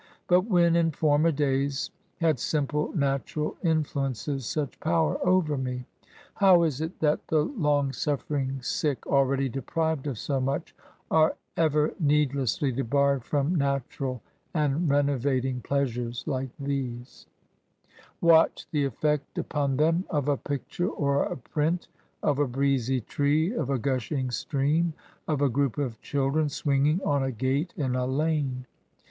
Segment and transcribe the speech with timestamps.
[0.27, 1.91] But when, in former days,
[2.21, 5.85] had simple, natural influences such power over me?
[6.33, 10.73] How is it that the long suflfering sick, already deprived of so much,
[11.11, 14.23] are ever needlessly debarred from natural
[14.55, 16.97] and renovating pleasures like these?
[16.97, 17.27] d3 58 ESSAYS.
[18.21, 21.89] Watch the effect upon them of a picture^ or a print
[22.23, 24.93] of a breezy tree,— of a gushing stream,—
[25.27, 28.65] of a group of children swinging on a gate in a lane.